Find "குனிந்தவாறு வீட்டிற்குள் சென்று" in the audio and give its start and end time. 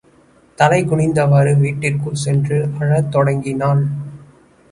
0.83-2.57